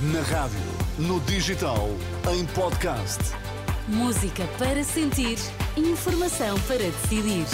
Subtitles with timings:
[0.00, 0.60] Na rádio,
[0.96, 1.88] no digital,
[2.32, 3.18] em podcast.
[3.88, 5.36] Música para sentir,
[5.76, 7.44] informação para decidir.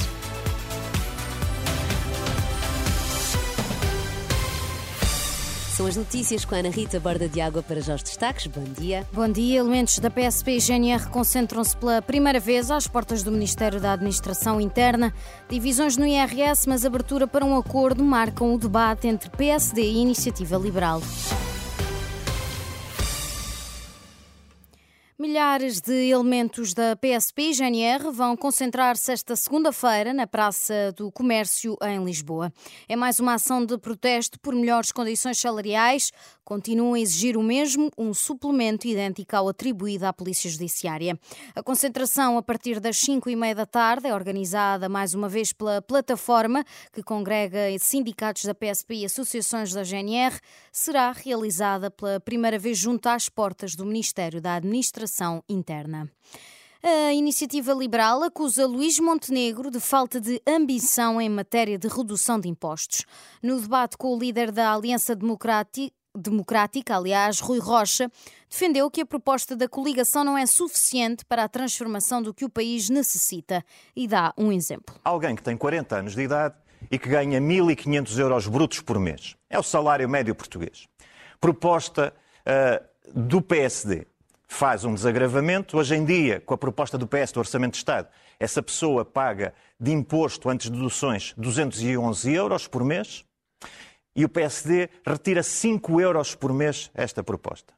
[5.75, 8.47] São as notícias com a Ana Rita Borda de Água para já os destaques.
[8.47, 9.07] Bom dia.
[9.11, 9.61] Bom dia.
[9.61, 14.61] Elementos da PSP e GNR concentram-se pela primeira vez às portas do Ministério da Administração
[14.61, 15.15] Interna.
[15.49, 20.59] Divisões no IRS, mas abertura para um acordo marcam o debate entre PSD e Iniciativa
[20.59, 21.01] Liberal.
[25.35, 31.77] Milhares de elementos da PSP e GNR vão concentrar-se esta segunda-feira na Praça do Comércio,
[31.83, 32.53] em Lisboa.
[32.89, 36.13] É mais uma ação de protesto por melhores condições salariais.
[36.45, 41.19] Continuam a exigir o mesmo, um suplemento idêntico ao atribuído à Polícia Judiciária.
[41.53, 45.53] A concentração, a partir das 5 e meia da tarde, é organizada mais uma vez
[45.53, 50.39] pela plataforma que congrega sindicatos da PSP e associações da GNR.
[50.71, 56.11] Será realizada pela primeira vez junto às portas do Ministério da Administração interna.
[56.83, 62.47] A iniciativa liberal acusa Luís Montenegro de falta de ambição em matéria de redução de
[62.47, 63.07] impostos.
[63.43, 68.09] No debate com o líder da Aliança Democrática, Democrática, aliás, Rui Rocha,
[68.49, 72.51] defendeu que a proposta da coligação não é suficiente para a transformação do que o
[72.51, 73.65] país necessita
[73.97, 74.95] e dá um exemplo.
[75.03, 76.55] Alguém que tem 40 anos de idade
[76.91, 79.35] e que ganha 1.500 euros brutos por mês.
[79.51, 80.87] É o salário médio português.
[81.41, 82.15] Proposta
[82.47, 84.07] uh, do PSD
[84.55, 85.77] faz um desagravamento.
[85.77, 89.53] Hoje em dia, com a proposta do PS do Orçamento de Estado, essa pessoa paga
[89.81, 93.25] de imposto antes de deduções 211 euros por mês
[94.15, 97.75] e o PSD retira 5 euros por mês esta proposta.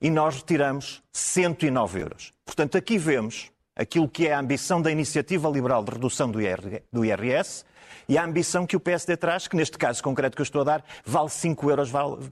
[0.00, 2.32] E nós retiramos 109 euros.
[2.44, 7.64] Portanto, aqui vemos aquilo que é a ambição da iniciativa liberal de redução do IRS
[8.08, 10.64] e a ambição que o PSD traz, que neste caso concreto que eu estou a
[10.64, 11.90] dar, vale 5 euros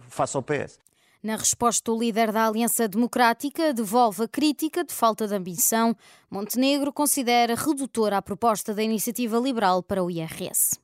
[0.09, 0.79] face ao PS.
[1.23, 5.97] Na resposta, o líder da Aliança Democrática devolve a crítica de falta de ambição.
[6.29, 10.80] Montenegro considera redutora a proposta da iniciativa liberal para o IRS.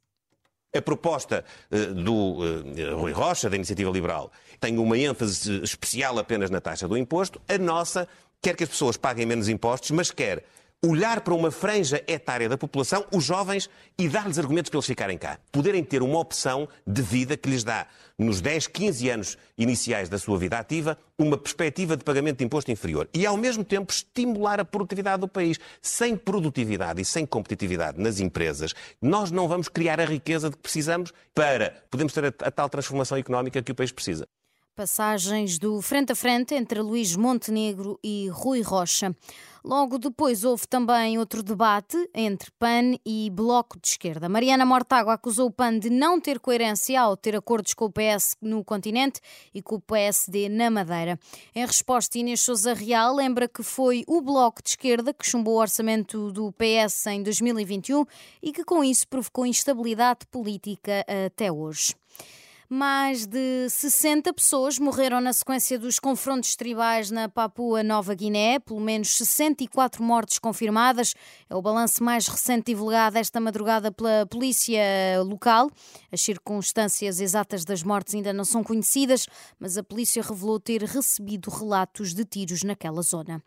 [0.73, 4.31] A proposta uh, do uh, Rui Rocha, da Iniciativa Liberal,
[4.61, 7.41] tem uma ênfase especial apenas na taxa do imposto.
[7.49, 8.07] A nossa
[8.41, 10.45] quer que as pessoas paguem menos impostos, mas quer
[10.85, 13.69] olhar para uma franja etária da população, os jovens,
[13.99, 15.39] e dar-lhes argumentos para eles ficarem cá.
[15.51, 20.19] Poderem ter uma opção de vida que lhes dá, nos 10, 15 anos iniciais da
[20.19, 23.09] sua vida ativa, uma perspectiva de pagamento de imposto inferior.
[23.13, 25.59] E, ao mesmo tempo, estimular a produtividade do país.
[25.83, 28.73] Sem produtividade e sem competitividade nas empresas,
[29.03, 32.69] nós não vamos criar a riqueza de que precisamos para podermos ter a, a tal
[32.69, 34.27] transformação económica que o país precisa.
[34.79, 39.13] Passagens do frente a frente entre Luís Montenegro e Rui Rocha.
[39.65, 44.29] Logo depois houve também outro debate entre PAN e Bloco de Esquerda.
[44.29, 48.37] Mariana Mortágua acusou o PAN de não ter coerência ao ter acordos com o PS
[48.41, 49.21] no continente
[49.53, 51.19] e com o PSD na Madeira.
[51.53, 55.61] Em resposta, Inês Souza Real lembra que foi o Bloco de Esquerda que chumbou o
[55.61, 58.05] orçamento do PS em 2021
[58.41, 61.97] e que com isso provocou instabilidade política até hoje.
[62.71, 68.79] Mais de 60 pessoas morreram na sequência dos confrontos tribais na Papua Nova Guiné, pelo
[68.79, 71.15] menos 64 mortes confirmadas.
[71.49, 74.83] É o balanço mais recente divulgado esta madrugada pela polícia
[75.25, 75.71] local.
[76.13, 79.27] As circunstâncias exatas das mortes ainda não são conhecidas,
[79.59, 83.43] mas a polícia revelou ter recebido relatos de tiros naquela zona.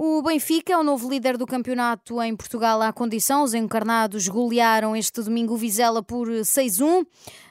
[0.00, 3.42] O Benfica é o novo líder do campeonato em Portugal à condição.
[3.42, 7.04] Os encarnados golearam este domingo o Vizela por 6-1.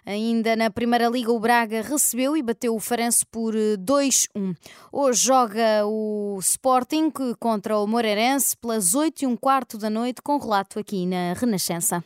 [0.06, 4.56] Ainda na Primeira Liga, o Braga recebeu e bateu o Farense por 2-1.
[4.94, 10.38] Hoje joga o Sporting contra o Moreirense pelas 8 e um quarto da noite, com
[10.38, 12.02] relato aqui na Renascença.